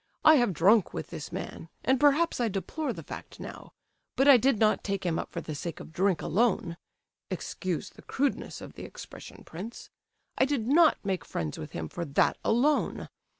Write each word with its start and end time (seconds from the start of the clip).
I 0.25 0.37
have 0.37 0.51
drunk 0.51 0.95
with 0.95 1.11
this 1.11 1.31
man, 1.31 1.69
and 1.83 1.99
perhaps 1.99 2.39
I 2.39 2.47
deplore 2.47 2.91
the 2.91 3.03
fact 3.03 3.39
now, 3.39 3.71
but 4.15 4.27
I 4.27 4.35
did 4.37 4.57
not 4.57 4.83
take 4.83 5.05
him 5.05 5.19
up 5.19 5.31
for 5.31 5.41
the 5.41 5.53
sake 5.53 5.79
of 5.79 5.91
drink 5.93 6.23
alone 6.23 6.77
(excuse 7.29 7.91
the 7.91 8.01
crudeness 8.01 8.61
of 8.61 8.73
the 8.73 8.83
expression, 8.83 9.43
prince); 9.43 9.91
I 10.39 10.45
did 10.45 10.67
not 10.67 10.97
make 11.05 11.23
friends 11.23 11.59
with 11.59 11.73
him 11.73 11.87
for 11.87 12.03
that 12.03 12.39
alone. 12.43 13.09